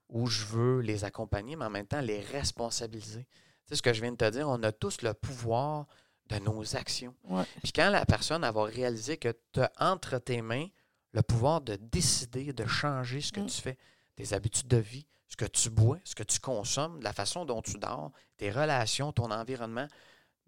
[0.09, 3.25] Ou je veux les accompagner, mais en même temps les responsabiliser?
[3.25, 5.87] Tu sais, ce que je viens de te dire, on a tous le pouvoir
[6.31, 7.15] de nos actions.
[7.25, 7.45] Ouais.
[7.63, 10.67] Puis quand la personne elle va réaliser que tu as entre tes mains
[11.13, 13.47] le pouvoir de décider, de changer ce que Mm.
[13.47, 13.79] tu fais,
[14.17, 17.63] tes habitudes de vie, ce que tu bois, ce que tu consommes, la façon dont
[17.63, 19.87] tu dors, tes relations, ton environnement,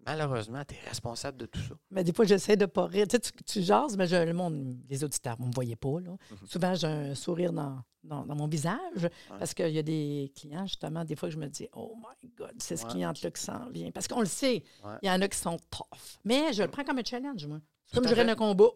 [0.05, 1.75] malheureusement, tu es responsable de tout ça.
[1.91, 3.07] Mais des fois, j'essaie de pas rire.
[3.07, 5.75] Tu, sais, tu, tu jases, mais je- le monde, les auditeurs, vous ne me voyez
[5.75, 5.99] pas.
[5.99, 6.11] Là.
[6.11, 6.47] Mhm.
[6.47, 10.65] Souvent, j'ai un sourire dans, dans, dans mon visage parce qu'il y a des clients,
[10.65, 13.69] justement, des fois, que je me dis Oh my God, c'est ce client-là qui s'en
[13.69, 13.91] vient.
[13.91, 14.95] Parce qu'on le sait, Ouais.
[15.03, 16.19] il y en a qui sont tough.
[16.25, 17.59] Mais je le prends comme un challenge, moi.
[17.85, 18.69] C'est comme je un combat.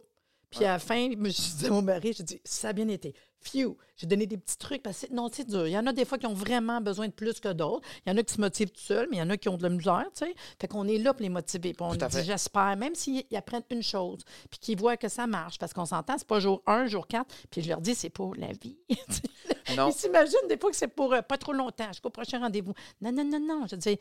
[0.56, 0.70] Puis Ouais.
[0.70, 2.88] à la fin, je me suis dit à mon mari, j'ai dit Ça a bien
[2.88, 3.14] été.
[3.42, 3.78] Phew!
[3.96, 5.68] J'ai donné des petits trucs parce que non, c'est dur.
[5.68, 7.88] Il y en a des fois qui ont vraiment besoin de plus que d'autres.
[8.06, 9.50] Il y en a qui se motivent tout seuls, mais il y en a qui
[9.50, 10.34] ont de la misère, tu sais.
[10.60, 11.74] Fait qu'on est là pour les motiver.
[11.74, 15.28] Puis on dit, j'espère, même s'ils ils apprennent une chose, puis qu'ils voient que ça
[15.28, 18.10] marche, parce qu'on s'entend, c'est pas jour 1, jour 4, puis je leur dis, c'est
[18.10, 18.78] pour la vie.
[19.76, 19.90] Non.
[19.90, 22.74] Ils s'imaginent des fois que c'est pour euh, pas trop longtemps, jusqu'au prochain rendez-vous.
[23.02, 23.66] Non, non, non, non.
[23.68, 23.98] Je dis,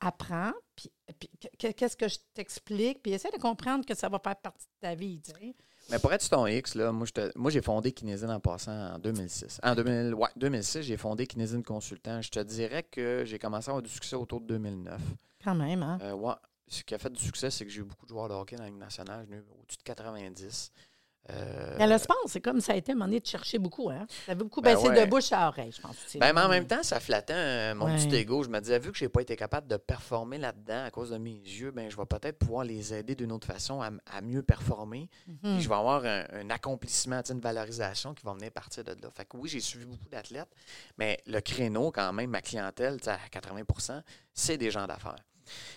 [0.00, 4.18] apprends, puis, puis que- qu'est-ce que je t'explique, puis essaie de comprendre que ça va
[4.22, 5.54] faire partie de ta vie, tu sais.
[5.90, 9.60] Mais pour être sur ton X, là, moi, j'ai fondé Kinésine en passant en 2006.
[9.62, 12.20] En 2000, ouais, 2006, j'ai fondé Kinésine Consultant.
[12.20, 15.00] Je te dirais que j'ai commencé à avoir du succès autour de 2009.
[15.44, 15.98] Quand même, hein?
[16.02, 16.34] Euh, ouais,
[16.66, 18.56] ce qui a fait du succès, c'est que j'ai eu beaucoup de joueurs de hockey
[18.56, 19.26] dans la Ligue nationale.
[19.28, 20.72] J'en ai eu au-dessus de 90.
[21.30, 23.58] Euh, Mais le sport, c'est comme ça a été à un moment donné de chercher
[23.58, 24.06] beaucoup, hein?
[24.26, 25.04] Ça avait beaucoup Ben baissé ouais.
[25.04, 25.96] de bouche à oreille, je pense.
[26.14, 27.96] Ben, mais en même temps, ça flattait euh, mon Ouais.
[27.96, 28.42] petit ego.
[28.44, 31.18] Je me disais, vu que j'ai pas été capable de performer là-dedans à cause de
[31.18, 35.08] mes yeux, ben, je vais peut-être pouvoir les aider d'une autre façon à, mieux performer.
[35.26, 35.36] Mhm.
[35.42, 39.10] Puis je vais avoir un, un accomplissement, une valorisation qui va venir partir de là.
[39.14, 40.48] Fait que oui, j'ai suivi beaucoup d'athlètes,
[40.98, 45.16] mais le créneau, quand même, ma clientèle, à 80% c'est des gens d'affaires.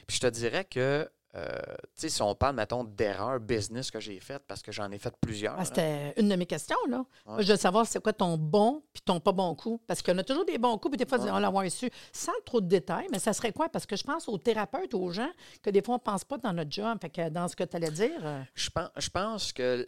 [0.08, 1.48] Puis je te dirais que, euh,
[1.96, 4.98] tu sais, si on parle, mettons, d'erreurs business que j'ai faites, parce que j'en ai
[4.98, 5.56] fait plusieurs.
[5.60, 5.63] Ah.
[5.65, 7.04] C'était une de mes questions, là.
[7.28, 7.44] Ouais.
[7.44, 9.80] je veux savoir c'est quoi ton bon puis ton pas bon coup.
[9.86, 11.30] Parce qu'il y en a toujours des bons coups, puis des fois, Ouais.
[11.32, 11.89] on l'avoir su.
[12.12, 13.70] Sans trop de détails, mais ça serait quoi?
[13.70, 15.30] Parce que je pense aux thérapeutes, aux gens,
[15.62, 16.98] que des fois, on ne pense pas dans notre job.
[17.02, 19.88] Fait que dans ce que tu allais dire, euh, Je pense, je pense que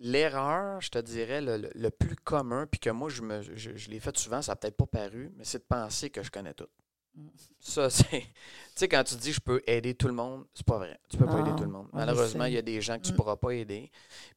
[0.00, 3.76] l'erreur, je te dirais, le, le- le plus commun, puis que moi, je, me, je,
[3.76, 6.30] je l'ai fait souvent, ça n'a peut-être pas paru, mais c'est de penser que je
[6.30, 6.66] connais tout.
[7.60, 8.08] Ça, c'est.
[8.20, 8.26] Tu
[8.80, 10.98] sais, quand tu dis je peux aider tout le monde, c'est pas vrai.
[11.08, 11.88] Tu peux pas Non, aider tout le monde.
[11.92, 13.16] Malheureusement, il y a des gens que tu Mm.
[13.16, 13.90] pourras pas aider.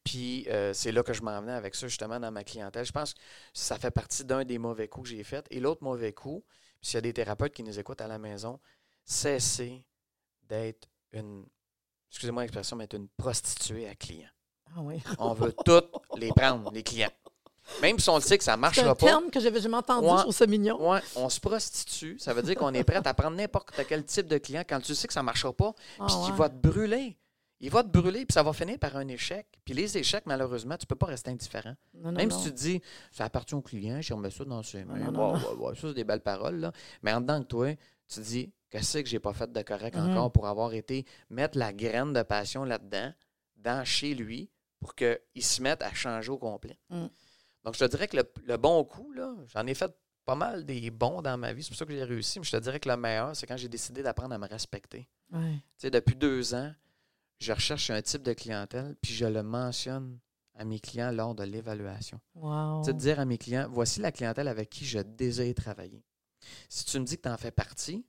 [0.04, 2.84] Puis euh, c'est là que je m'en venais avec ça, justement, dans ma clientèle.
[2.84, 3.20] Je pense que
[3.52, 5.44] ça fait partie d'un des mauvais coups que j'ai fait.
[5.50, 6.44] Et l'autre mauvais coup,
[6.80, 8.60] puis s'il y a des thérapeutes qui nous écoutent à la maison,
[9.04, 9.84] cessez
[10.48, 11.44] d'être une.
[12.10, 14.30] Excusez-moi l'expression, mais être une prostituée à client.
[14.76, 15.02] ah oui.
[15.18, 17.10] On veut toutes les prendre, les clients.
[17.82, 19.06] Même si on le sait que ça ne C'est marchera un pas.
[19.06, 20.16] terme que j'avais jamais entendu, Ouais.
[20.16, 20.90] je trouve ça mignon.
[20.90, 22.18] Ouais, on se prostitue.
[22.18, 24.94] Ça veut dire qu'on est prêt à prendre n'importe quel type de client quand tu
[24.94, 26.38] sais que ça ne marchera pas, Ah, puis qu'il ouais.
[26.38, 27.16] va te brûler.
[27.60, 29.46] Il va te brûler, puis ça va finir par un échec.
[29.64, 31.74] Puis les échecs, malheureusement, tu ne peux pas rester indifférent.
[31.94, 32.38] Non, non, Même non.
[32.38, 35.12] si tu te dis, ça appartient au client, je remets ça dans ses mains.
[35.74, 36.60] Ça, c'est des belles paroles.
[36.60, 36.72] Là.
[37.02, 37.74] Mais en dedans de toi,
[38.08, 40.10] tu te dis, qu'est-ce que j'ai pas fait de correct Mhm.
[40.10, 43.12] encore pour avoir été mettre la graine de passion là-dedans,
[43.56, 46.78] dans chez lui, pour qu'il se mette à changer au complet?
[46.90, 47.06] Mm.
[47.64, 49.12] Donc, je te dirais que le, le bon coup,
[49.46, 49.94] j'en ai fait
[50.24, 51.62] pas mal des bons dans ma vie.
[51.62, 52.38] C'est pour ça que j'ai réussi.
[52.38, 55.08] Mais je te dirais que le meilleur, c'est quand j'ai décidé d'apprendre à me respecter.
[55.32, 55.54] Ouais.
[55.54, 56.72] Tu sais, depuis deux ans,
[57.38, 60.18] je recherche un type de clientèle, puis je le mentionne
[60.54, 62.20] à mes clients lors de l'évaluation.
[62.34, 62.82] Wow.
[62.82, 66.04] Tu sais, de dire à mes clients, voici la clientèle avec qui je désire travailler.
[66.68, 68.04] Si tu me dis que tu en fais partie,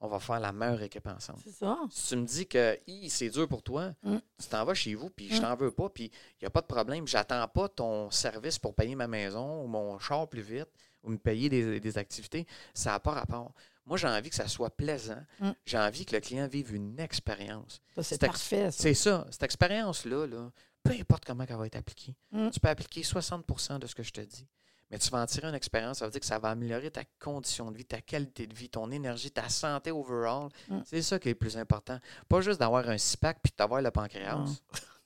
[0.00, 1.40] on va faire la meilleure équipe ensemble.
[1.44, 1.76] C'est ça.
[1.90, 4.16] Si tu me dis que c'est dur pour toi, Mm.
[4.40, 5.40] tu t'en vas chez vous, puis je Mm.
[5.42, 7.06] t'en veux pas, puis il n'y a pas de problème.
[7.08, 10.68] J'attends pas ton service pour payer ma maison ou mon char plus vite
[11.02, 12.46] ou me payer des, des activités.
[12.74, 13.52] Ça n'a pas rapport.
[13.86, 15.22] Moi, j'ai envie que ça soit plaisant.
[15.40, 15.50] Mm.
[15.64, 17.80] J'ai envie que le client vive une expérience.
[18.02, 18.70] C'est parfait.
[18.70, 19.26] C'est ça.
[19.30, 20.50] Cette expérience-là, là,
[20.82, 22.50] peu importe comment elle va être appliquée, Mm.
[22.50, 24.46] tu peux appliquer 60% de ce que je te dis.
[24.90, 27.02] Mais tu vas en tirer une expérience, ça veut dire que ça va améliorer ta
[27.18, 30.48] condition de vie, ta qualité de vie, ton énergie, ta santé overall.
[30.68, 30.78] Mm.
[30.86, 31.98] C'est ça qui est le plus important.
[32.28, 34.36] Pas juste d'avoir un six-pack puis d'avoir le pancréas.
[34.36, 34.54] Mm.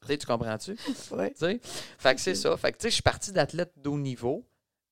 [0.08, 0.76] Tu comprends-tu?
[1.36, 1.60] Sais?
[1.98, 2.56] Fait que c'est ça.
[2.56, 4.44] Fait que tu sais, je suis parti d'athlètes d'haut niveau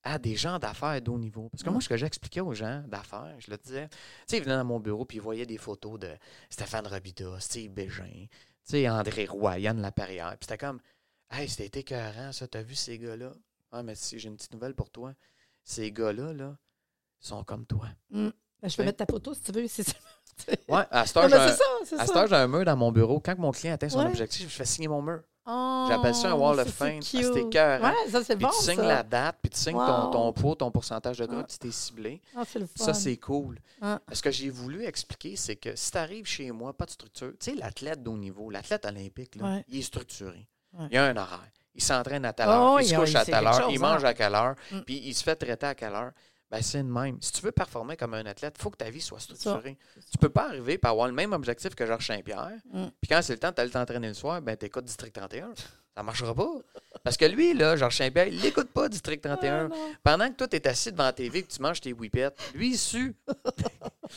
[0.04, 1.48] à des gens d'affaires d'haut niveau.
[1.48, 1.72] Parce que Mm.
[1.72, 3.96] moi, ce que j'expliquais aux gens d'affaires, je le disais, tu
[4.28, 6.10] sais, ils venaient dans mon bureau puis ils voyaient des photos de
[6.48, 8.28] Stéphane Robida, Steve Bégin, tu
[8.62, 10.30] sais, André Roy, Yann Laperrière.
[10.38, 10.80] Puis c'était comme,
[11.32, 13.32] hey, c'était écœurant, ça, t'as vu ces gars-là?
[13.72, 15.12] Ah, mais si j'ai une petite nouvelle pour toi.
[15.64, 16.56] Ces gars-là, là,
[17.20, 17.86] sont comme toi.
[18.10, 18.28] Mm.
[18.62, 18.86] Ben, je peux Ouais.
[18.86, 19.62] mettre ta photo si tu veux.
[20.68, 21.28] Ouais, à cette heure,
[22.28, 23.20] j'ai un- mur dans mon bureau.
[23.20, 24.06] Quand mon client atteint son Ouais.
[24.06, 25.20] objectif, je fais signer mon mur.
[25.46, 26.98] Oh, J'appelle ça un wall of fame.
[26.98, 27.02] Ah.
[27.02, 27.82] C'était cœur.
[27.82, 28.86] Ouais, ça, c'est bon, tu signes ça.
[28.86, 30.10] la date, puis tu signes ton, Wow.
[30.10, 31.46] ton poids, ton pourcentage de gras, Ah.
[31.48, 32.20] tu t'es ciblé.
[32.36, 32.84] Ah, c'est le fun.
[32.84, 33.58] Ça, c'est cool.
[33.80, 34.00] Ah.
[34.12, 37.32] Ce que j'ai voulu expliquer, c'est que si tu arrives chez moi, pas de structure,
[37.40, 39.64] tu sais, l'athlète de haut niveau, l'athlète olympique, là, Ouais.
[39.68, 40.46] il est structuré.
[40.74, 40.86] Ouais.
[40.90, 41.50] Il y a un horaire.
[41.80, 44.04] Il s'entraîne à telle Oh, heure, il se couche à telle heure, chose, il mange
[44.04, 44.08] hein.
[44.08, 44.80] à quelle heure, Mm.
[44.80, 46.12] puis il se fait traiter à quelle heure.
[46.50, 47.16] Ben, c'est de même.
[47.20, 49.78] Si tu veux performer comme un athlète, il faut que ta vie soit structurée.
[50.10, 52.50] Tu peux pas arriver et avoir le même objectif que Georges Saint-Pierre.
[52.72, 52.86] Mm.
[53.00, 55.52] Puis quand c'est le temps d'aller t'entraîner le soir, ben t'écoutes District 31.
[55.96, 56.48] Ça marchera pas.
[57.02, 59.70] Parce que lui, là, Georges Saint-Pierre, il n'écoute pas District 31.
[59.72, 59.76] Ah.
[60.04, 62.30] Pendant que toi, tu es assis devant la TV et que tu manges tes whippets,
[62.54, 63.14] lui, il sue.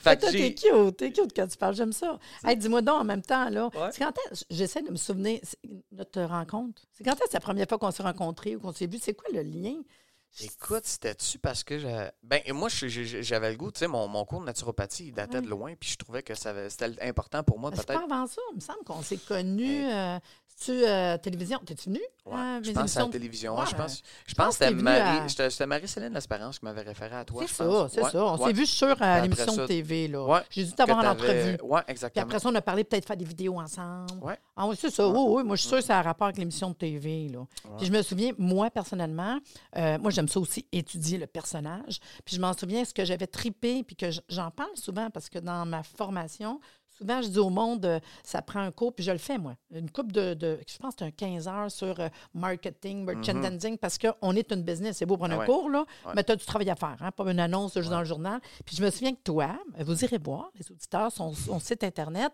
[0.00, 2.18] Fait que t'es cute, t'es cute quand tu parles, j'aime ça.
[2.44, 3.90] Hey, dis-moi donc, en même temps, là, Ouais.
[3.92, 4.12] c'est quand
[4.50, 5.40] j'essaie de me souvenir,
[5.92, 8.98] notre rencontre, c'est quand est-ce la première fois qu'on s'est rencontrés ou qu'on s'est vu,
[9.00, 9.74] c'est quoi le lien?
[10.40, 14.40] Écoute, c'était-tu parce que j'ai- ben moi j'avais le goût, tu sais, mon, mon cours
[14.40, 17.76] de naturopathie il datait de loin, puis je trouvais que c'était important pour moi Ben,
[17.76, 18.08] C'est peut-être.
[18.08, 19.84] pas avant ça, il me semble qu'on s'est connus.
[19.84, 20.18] Euh,
[20.62, 22.00] tu euh, télévision, t'es-tu venu?
[22.26, 23.58] Ouais, je pense à la télévision.
[23.58, 23.66] Ouais.
[23.68, 25.00] Je pense, je pense que c'était Marie,
[25.60, 27.42] à- Marie-Céline L'Espérance qui m'avait référé à toi.
[27.46, 28.24] C'est ça, c'est Ouais, ça.
[28.24, 30.08] On s'est vu sur euh, l'émission de TV.
[30.08, 30.42] là.
[30.50, 31.58] J'ai dû t'avoir en entrevue.
[31.62, 32.24] Ouais, Puis exactement.
[32.24, 34.12] après ça, on a parlé peut-être faire des vidéos ensemble.
[34.22, 34.38] Ouais.
[34.56, 35.06] Ah oui, c'est ça.
[35.08, 35.42] Oui, oui.
[35.44, 37.28] Moi, je suis sûre que ça a rapport avec l'émission de TV.
[37.28, 37.40] Là.
[37.76, 39.38] Puis je me souviens, moi, personnellement,
[39.76, 41.98] euh, moi, j'aime ça aussi, étudier le personnage.
[42.24, 45.38] Puis je m'en souviens, ce que j'avais tripé, puis que j'en parle souvent parce que
[45.40, 46.60] dans ma formation,
[46.96, 49.54] souvent, je dis au monde, euh, ça prend un cours, puis je le fais, moi.
[49.72, 53.78] Une coupe de, de- je pense que c'est un 15 heures sur euh, marketing, merchandising,
[53.78, 54.96] parce qu'on est une business.
[54.98, 56.12] C'est beau prendre Ah un cours, là, Ouais.
[56.16, 57.90] mais tu as du travail à faire, hein, pas une annonce juste Ouais.
[57.94, 58.40] dans le journal.
[58.64, 62.32] Puis je me souviens que toi, vous irez voir, les auditeurs, son, son site Internet,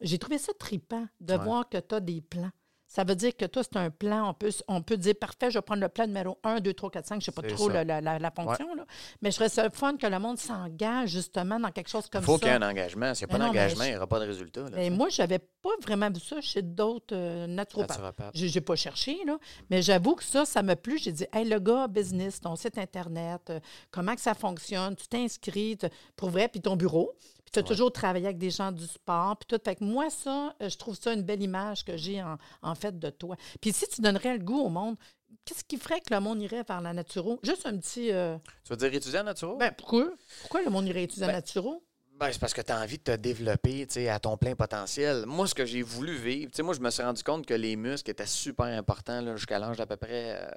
[0.00, 1.42] j'ai trouvé ça tripant de Mm.
[1.44, 2.50] Voir que tu as des plans.
[2.92, 4.30] Ça veut dire que toi, c'est un plan.
[4.30, 6.90] On peut, on peut dire, parfait, je vais prendre le plan numéro 1, 2, 3,
[6.90, 7.14] 4, 5.
[7.14, 7.84] Je ne sais pas trop ça.
[7.84, 8.74] la, la- la- fonction.
[8.74, 8.84] Là.
[9.22, 12.24] Mais je serais ça fun que le monde s'engage justement dans quelque chose comme Il
[12.24, 12.38] faut ça.
[12.40, 13.14] qu'il y ait un engagement.
[13.14, 14.62] S'il n'y a pas d'engagement, il n'y aura pas de résultat.
[14.62, 17.90] là, Mais moi, je n'avais pas vraiment vu ça chez d'autres euh, naturopathes.
[17.98, 18.30] Naturopathe.
[18.34, 19.38] Je n'ai pas cherché, là.
[19.70, 20.98] Mais j'avoue que ça, ça m'a plu.
[20.98, 23.60] J'ai dit, hey, le gars, business, ton site Internet, euh,
[23.92, 27.12] comment que ça fonctionne, tu t'inscris, tu- pour vrai, puis ton bureau.
[27.52, 27.68] Tu as Ouais.
[27.68, 29.60] toujours travaillé avec des gens du sport, puis tout.
[29.64, 32.74] Fait que moi, ça, euh, je trouve ça une belle image que j'ai en, en
[32.74, 33.36] fait de toi.
[33.60, 34.96] Puis si tu donnerais le goût au monde,
[35.44, 37.40] qu'est-ce qui ferait que le monde irait vers la naturo?
[37.42, 38.12] Juste un petit.
[38.12, 39.56] euh, Tu veux dire étudiant naturo?
[39.56, 40.10] ben, pourquoi?
[40.42, 41.82] Pourquoi le monde irait étudier en Ben, naturo?
[42.20, 45.24] Ben, c'est parce que tu as envie de te développer à ton plein potentiel.
[45.26, 47.54] Moi, ce que j'ai voulu vivre, tu sais, moi, je me suis rendu compte que
[47.54, 50.50] les muscles étaient super importants jusqu'à l'âge d'à peu près euh,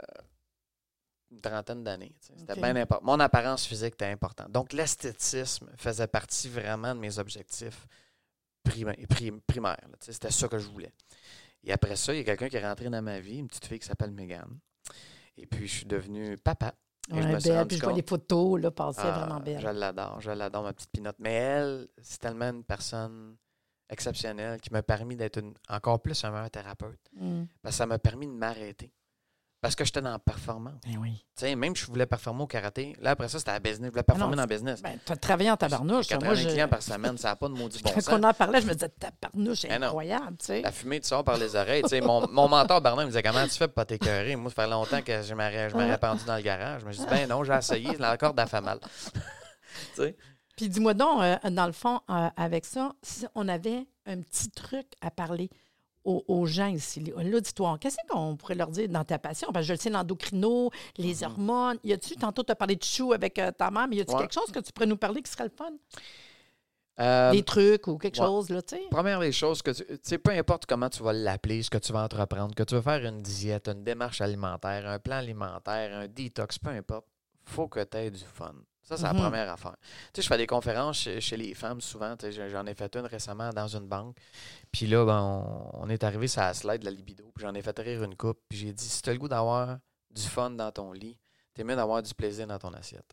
[1.34, 2.14] une trentaine d'années.
[2.20, 3.06] C'était bien important.
[3.06, 4.52] Mon apparence physique était importante.
[4.52, 7.88] Donc, l'esthétisme faisait partie vraiment de mes objectifs
[8.64, 9.78] prima- prim- primaires.
[10.00, 10.94] C'était ça que je voulais.
[11.64, 13.66] Et après ça, il y a quelqu'un qui est rentré dans ma vie, une petite
[13.66, 14.60] fille qui s'appelle Megan.
[15.38, 16.76] Et puis, je suis devenu papa.
[17.12, 17.58] Et je me suis belle.
[17.58, 19.60] rendu Puis je vois les photos, là, passer ah, vraiment belle.
[19.60, 21.18] Je l'adore, je l'adore, ma petite pinotte.
[21.20, 23.36] Mais elle, c'est tellement une personne
[23.90, 27.00] exceptionnelle qui m'a permis d'être encore plus un meilleur thérapeute.
[27.14, 27.44] Mm.
[27.62, 28.92] Parce que ça m'a permis de m'arrêter.
[29.64, 30.74] Parce que j'étais dans la performance.
[30.86, 31.26] Ben oui.
[31.36, 32.98] Sais, même je voulais performer au karaté.
[33.02, 33.86] Là, après ça, c'était à business.
[33.88, 34.82] Je voulais performer non, dans le business.
[34.82, 36.08] Ben, tu as travaillé en tabarnouche.
[36.10, 38.14] J'ai Moi, 80 je- clients par semaine, ça n'a pas de maudit bon Quand sens.
[38.20, 39.88] on en parlait, je me disais, tabarnouche, c'est non.
[39.88, 40.62] incroyable, tu sais.
[40.62, 41.82] La fumée, tu sors par les oreilles.
[42.04, 44.36] Mon, mon mentor Bernard me disait Comment tu fais pour pas t'écœurer?
[44.36, 46.82] Moi, ça fait longtemps que je m'aurais pendu dans le garage.
[46.82, 48.80] Je me dit Ben non, j'ai essayé, la corde a fait mal.
[49.14, 49.22] tu
[49.96, 50.18] sais,
[50.58, 54.50] Puis dis-moi donc, euh, dans le fond, euh, avec ça, si on avait un petit
[54.52, 55.50] truc à parler
[56.04, 59.50] aux, aux gens ici, l'auditoire, qu'est-ce qu'on pourrait leur dire dans ta passion?
[59.54, 61.78] Parce que je le sais, l'endocrino, les hormones.
[61.84, 64.14] Y a-tu, tantôt, tu as parlé de chou avec euh, ta mère, mais y a-tu
[64.14, 64.22] Ouais.
[64.22, 65.72] quelque chose que tu pourrais nous parler qui serait le fun?
[67.00, 68.26] euh, Des trucs ou quelque ouais.
[68.26, 68.84] chose, là, tu sais?
[68.92, 71.78] Première des choses, que tu tu sais, peu importe comment tu vas l'appeler, ce que
[71.80, 75.96] tu vas entreprendre, que tu veux faire une diète, une démarche alimentaire, un plan alimentaire,
[75.98, 77.08] un détox, peu importe,
[77.46, 78.54] faut que tu aies du fun.
[78.84, 79.76] Ça, c'est la première affaire.
[79.82, 82.18] Tu sais, je fais des conférences chez, chez les femmes souvent.
[82.18, 84.18] Tu sais, J'en ai fait une récemment dans une banque.
[84.72, 87.24] Puis là, ben, on, on est arrivé sur la slide de la libido.
[87.34, 88.40] Puis j'en ai fait rire une coupe.
[88.50, 89.78] Puis j'ai dit, si tu as le goût d'avoir
[90.12, 91.18] du fun dans ton lit,
[91.54, 93.10] t'es mieux d'avoir du plaisir dans ton assiette.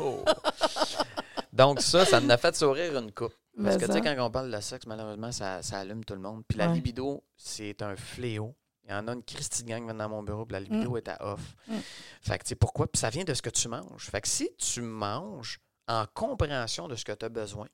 [0.00, 0.24] Oh!
[1.52, 3.34] Donc ça, ça m'a fait sourire une coupe.
[3.62, 6.14] Parce Mais que tu sais, quand on parle de sexe, malheureusement, ça, ça allume tout
[6.14, 6.42] le monde.
[6.48, 6.74] Puis la Ouais.
[6.74, 8.54] libido, c'est un fléau.
[8.84, 10.60] Il y en a une Christie de gang qui vient dans mon bureau, puis la
[10.60, 11.40] libido est à off.
[11.68, 11.76] Mm.
[12.20, 12.86] Fait que tu sais, pourquoi?
[12.90, 14.06] Puis ça vient de ce que tu manges.
[14.10, 17.68] Fait que si tu manges en compréhension de ce que tu as besoin,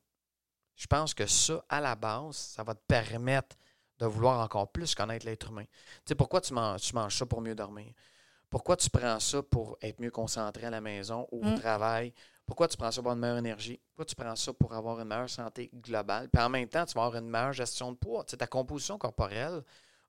[0.76, 3.56] je pense que ça, à la base, ça va te permettre
[3.98, 5.64] de vouloir encore plus connaître l'être humain.
[5.64, 5.70] Tu
[6.10, 7.92] sais, pourquoi tu manges, tu manges ça pour mieux dormir?
[8.50, 11.58] Pourquoi tu prends ça pour être mieux concentré à la maison ou au Mm.
[11.58, 12.14] travail?
[12.46, 13.80] Pourquoi tu prends ça pour avoir une meilleure énergie?
[13.88, 16.28] Pourquoi tu prends ça pour avoir une meilleure santé globale?
[16.30, 18.24] Puis en même temps, tu vas avoir une meilleure gestion de poids.
[18.24, 19.62] Tu sais, ta composition corporelle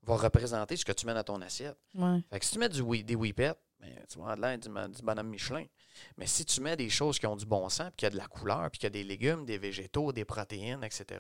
[0.04, 1.78] va représenter ce que tu mets dans ton assiette.
[1.94, 2.24] Ouais.
[2.30, 4.96] Fait que si tu mets du, des whippets, ben, tu vas avoir de l'air du,
[4.96, 5.66] du bonhomme Michelin.
[6.18, 8.12] Mais si tu mets des choses qui ont du bon sens, puis qu'il y a
[8.12, 11.20] de la couleur, puis qu'il y a des légumes, des végétaux, des protéines, etc.,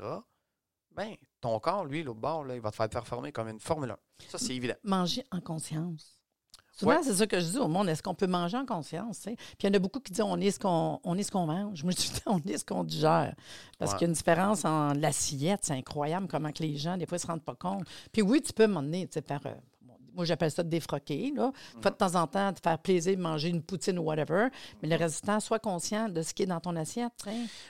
[0.91, 3.91] ben, ton corps, lui, l'autre bord, là, il va te faire performer comme une Formule
[3.91, 3.97] 1.
[4.27, 4.75] Ça, c'est évident.
[4.83, 6.18] Manger en conscience.
[6.71, 7.03] Souvent, Ouais.
[7.03, 7.89] c'est ça que je dis au monde.
[7.89, 9.19] Est-ce qu'on peut manger en conscience?
[9.25, 11.31] Puis il y en a beaucoup qui disent on est ce qu'on on est ce
[11.31, 11.83] qu'on mange.
[11.83, 13.35] Moi, je dis on est ce qu'on digère.
[13.77, 13.97] Parce Ouais.
[13.97, 15.61] qu'il y a une différence en l'assiette.
[15.63, 17.83] C'est incroyable comment que les gens, des fois, ne se rendent pas compte.
[18.11, 19.41] Puis oui, tu peux m'emmener, tu sais, faire.
[19.45, 19.53] euh,
[20.15, 21.31] moi, j'appelle ça défroquer.
[21.35, 21.51] Là.
[21.75, 24.47] Une fois de temps en temps, te faire plaisir, manger une poutine ou whatever.
[24.81, 27.13] Mais le du temps, sois conscient de ce qui est dans ton assiette.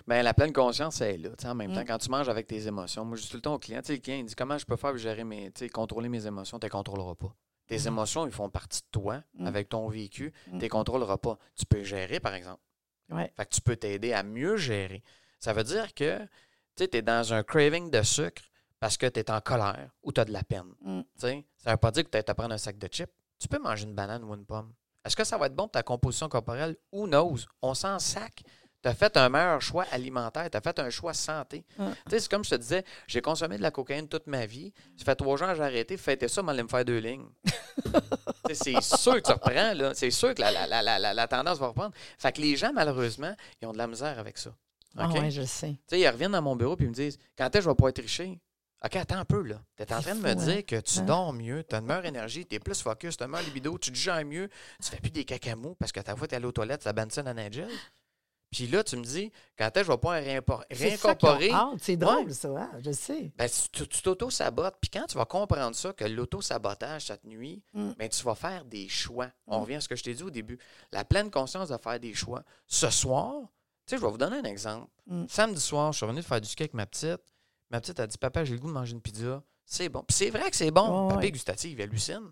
[0.08, 1.52] Ben, la pleine conscience, elle est là.
[1.52, 1.76] En même Mm.
[1.76, 3.82] temps, quand tu manges avec tes émotions, moi, je dis tout le temps au client,
[3.82, 6.26] tu sais, le client, il dit comment je peux faire pour gérer mes, contrôler mes
[6.26, 7.34] émotions, tu ne les contrôleras pas.
[7.69, 7.88] Tes Mm.
[7.88, 9.45] émotions, ils font partie de toi, Mm.
[9.47, 10.49] avec ton vécu, Mm.
[10.49, 11.38] tu ne les contrôleras pas.
[11.55, 12.62] Tu peux gérer, par exemple.
[13.10, 13.32] Ouais.
[13.38, 15.03] Fait que tu peux t'aider à mieux gérer.
[15.39, 16.19] Ça veut dire que
[16.75, 18.41] tu es dans un craving de sucre
[18.79, 20.73] parce que tu es en colère ou tu as de la peine.
[20.82, 21.01] Mm.
[21.15, 23.12] Ça ne veut pas dire que tu as à prendre un sac de chips.
[23.39, 24.73] Tu peux manger une banane ou une pomme.
[25.05, 26.75] Est-ce que ça va être bon pour ta composition corporelle?
[26.91, 27.45] Who knows?
[27.62, 28.43] On s'en sac.
[28.82, 30.50] Tu as fait un meilleur choix alimentaire.
[30.50, 31.65] Tu as fait un choix santé.
[31.78, 34.72] Tu sais, C'est comme je te disais, j'ai consommé de la cocaïne toute ma vie.
[34.98, 35.98] Ça fait trois jours que j'ai arrêté.
[35.98, 37.28] Faites ça, m'allez me faire deux lignes.
[38.48, 39.74] Tu sais, c'est sûr que tu reprends.
[39.74, 39.94] là.
[39.94, 41.94] C'est sûr que la, la- la- la- tendance va reprendre.
[42.18, 44.50] Fait que les gens, malheureusement, ils ont de la misère avec ça.
[44.98, 45.70] Ah ouais, je le sais.
[45.72, 47.70] Tu sais, ils reviennent dans mon bureau et ils me disent Quand est-ce que je
[47.70, 48.39] vais pouvoir tricher
[48.84, 49.62] OK, attends un peu, là.
[49.78, 50.36] Tu es en train de fou, me hein?
[50.36, 51.04] dire que tu Hein?
[51.04, 53.46] dors mieux, tu as une meilleure énergie, tu es plus focus, tu as une meilleure
[53.46, 54.50] libido, tu te gères mieux,
[54.82, 56.94] tu fais plus des cacamous parce que ta fois, tu es allé aux toilettes, ça
[56.94, 57.68] Benson à Nigel.
[58.52, 61.52] Puis là, tu me dis Quand est-ce que je vais réimpor- ont réincorporer?
[61.80, 62.48] C'est drôle, ça.
[62.50, 63.32] hein, Je sais.
[63.38, 64.76] ben, tu tu t'auto-sabotes.
[64.82, 67.92] Puis quand tu vas comprendre ça, que l'auto-sabotage, ça te nuit, Mm.
[67.98, 69.30] ben, tu vas faire des choix.
[69.48, 69.62] On Mm.
[69.62, 70.58] revient à ce que je t'ai dit au début.
[70.92, 72.44] La pleine conscience de faire des choix.
[72.68, 73.36] Ce soir,
[73.86, 74.88] tu sais, je vais vous donner un exemple.
[75.08, 75.26] Mm.
[75.28, 77.22] Samedi soir, je suis revenu de faire du ski avec ma petite.
[77.70, 79.44] Ma petite a dit Papa, j'ai le goût de manger une pizza.
[79.64, 80.02] C'est bon.
[80.08, 81.04] Puis c'est vrai que c'est bon.
[81.04, 81.28] Ouais, Papa ouais.
[81.28, 82.32] est gustatif, il hallucine.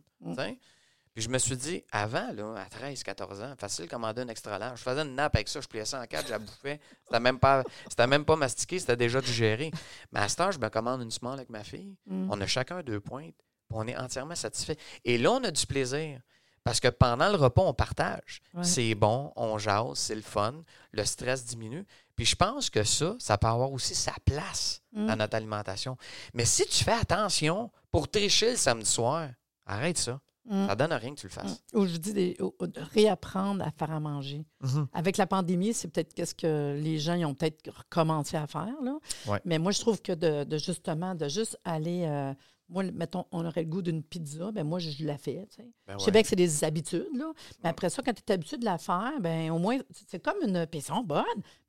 [1.17, 1.19] Mm.
[1.19, 4.27] Puis je me suis dit, avant, là, à 13, 14 ans, facile de commander un
[4.27, 4.79] extra large.
[4.79, 6.79] Je faisais une nappe avec ça, je pliais ça en quatre, je la bouffais.
[7.05, 9.71] C'était même pas, c'était même pas mastiqué, c'était déjà digéré.
[10.11, 11.95] Mais à cette heure, je me commande une small avec ma fille.
[12.05, 12.29] Mm.
[12.31, 13.35] On a chacun deux pointes.
[13.69, 14.77] puis on est entièrement satisfait.
[15.03, 16.21] Et là, on a du plaisir.
[16.63, 18.41] Parce que pendant le repas, on partage.
[18.53, 18.63] Ouais.
[18.63, 20.53] C'est bon, on jase, c'est le fun,
[20.91, 21.85] le stress diminue.
[22.17, 25.07] Puis je pense que ça, ça peut avoir aussi sa place Mm.
[25.07, 25.97] dans notre alimentation.
[26.33, 29.29] Mais si tu fais attention pour tricher le samedi soir,
[29.65, 30.19] arrête ça.
[30.49, 30.67] Mm.
[30.67, 31.35] Ça donne rien que tu le Mm.
[31.35, 31.63] fasses.
[31.73, 34.45] Ou je dis des- ou- ou de réapprendre à faire à manger.
[34.93, 38.73] Avec la pandémie, c'est peut-être qu'est-ce que les gens ils ont peut-être recommencé à faire.
[38.83, 38.97] Là.
[39.27, 39.39] Ouais.
[39.45, 42.03] Mais moi, je trouve que de, de justement, de juste aller.
[42.07, 42.33] euh,
[42.69, 45.47] moi, mettons, on aurait le goût d'une pizza, ben moi, je, je la fais.
[45.87, 47.31] Ben Je sais bien que c'est des habitudes, là.
[47.63, 49.77] Mais après ça, quand tu es habitué de la faire, ben au moins,
[50.09, 51.23] c'est comme une pizza bonne,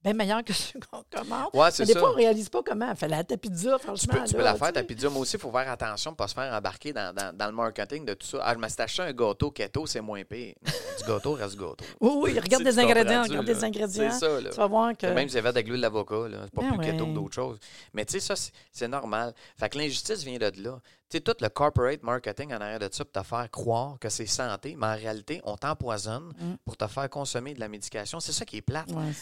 [0.08, 1.48] bien meilleure que ceux qu'on commande.
[1.54, 2.00] Ouais, c'est Mais des ça.
[2.00, 2.94] fois, on ne réalise pas comment.
[2.94, 4.14] Fait la pizza, franchement.
[4.14, 5.08] Tu peux, tu peux là, la faire, ta pizza.
[5.10, 7.46] Moi aussi, il faut faire attention pour ne pas se faire embarquer dans, dans- dans
[7.46, 8.38] le marketing de tout ça.
[8.42, 10.54] Ah, je me suis acheté un gâteau keto, c'est moins pire.
[10.98, 11.84] Du gâteau reste gâteau.
[12.00, 14.10] Oui, oui, regarde les ingrédients, regarde les ingrédients.
[14.10, 14.50] C'est ça, là.
[14.50, 15.06] Tu vas voir que.
[15.06, 17.58] Même si j'avais de l'huile d'avocat, là, c'est pas Ben plus keto que d'autres choses.
[17.94, 19.34] Mais tu sais, ça, c'est- c'est normal.
[19.58, 20.80] Fait que l'injustice vient de là.
[21.10, 24.26] Sais, tout le corporate marketing en arrière de ça pour te faire croire que c'est
[24.26, 26.56] santé, mais en réalité, on t'empoisonne Mm.
[26.66, 28.20] pour te faire consommer de la médication.
[28.20, 28.90] C'est ça qui est plate.
[28.92, 29.12] Ouais,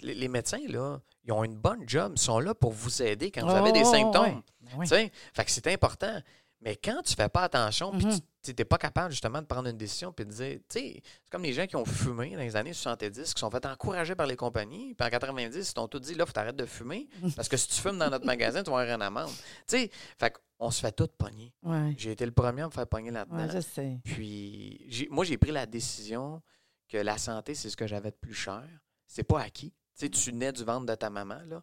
[0.00, 2.12] les, les médecins, là, ils ont une bonne job.
[2.16, 4.42] Ils sont là pour vous aider quand vous Oh, avez des oh, symptômes.
[4.76, 4.86] ouais.
[4.90, 6.20] Ben fait que c'est important.
[6.64, 8.18] Mais quand tu fais pas attention, puis Mhm.
[8.42, 11.30] tu n'es pas capable justement de prendre une décision puis de dire, tu sais, c'est
[11.30, 14.26] comme les gens qui ont fumé dans les années 70, qui sont fait encourager par
[14.26, 17.48] les compagnies, puis en 90, ils t'ont tout dit, là, faut t'arrêter de fumer, parce
[17.48, 19.30] que si tu fumes dans notre magasin, tu vas avoir une amende.
[19.66, 21.52] Tu sais, fait qu'on se fait tout pogner.
[21.62, 23.36] Ouais, J'ai été le premier à me faire pogner là-dedans.
[23.46, 24.00] ouais, je sais.
[24.02, 26.40] Puis, moi, j'ai pris la décision
[26.88, 28.64] que la santé, c'est ce que j'avais de plus cher.
[29.06, 29.70] C'est pas acquis.
[29.98, 31.62] Tu sais, tu nais du ventre de ta maman, là.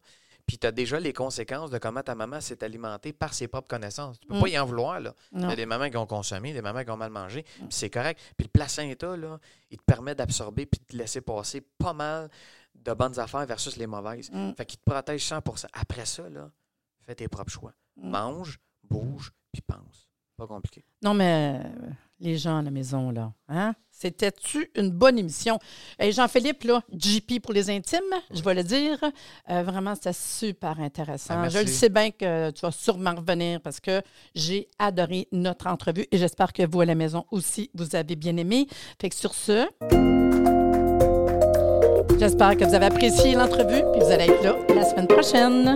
[0.52, 3.70] Puis, tu as déjà les conséquences de comment ta maman s'est alimentée par ses propres
[3.70, 4.20] connaissances.
[4.20, 4.42] Tu peux Mm.
[4.42, 5.16] pas y en vouloir, là.
[5.32, 7.68] Il y a des mamans qui ont consommé, des mamans qui ont mal mangé, puis
[7.70, 8.20] c'est correct.
[8.36, 12.30] Puis, le placenta, là, il te permet d'absorber puis de te laisser passer pas mal
[12.76, 14.30] de bonnes affaires versus les mauvaises.
[14.30, 14.52] Mm.
[14.58, 16.52] Fait qu'il te protège 100% Après ça, là,
[17.00, 17.72] fais tes propres choix.
[17.96, 18.10] Mm.
[18.10, 20.10] Mange, bouge, puis pense.
[20.36, 20.84] Pas compliqué.
[21.02, 21.62] Non, mais
[22.22, 23.74] les gens à la maison, là, hein?
[24.02, 25.60] C'était-tu une bonne émission?
[26.00, 28.00] Et Jean-Philippe, là, JP pour les intimes,
[28.34, 28.98] je vais le dire.
[29.50, 31.36] Euh, vraiment, c'était super intéressant.
[31.38, 34.02] Ah, je le sais bien que tu vas sûrement revenir parce que
[34.34, 38.38] j'ai adoré notre entrevue et j'espère que vous à la maison aussi, vous avez bien
[38.38, 38.68] aimé.
[39.00, 39.68] Fait que sur ce,
[42.18, 45.76] j'espère que vous avez apprécié l'entrevue puis vous allez être là la semaine prochaine.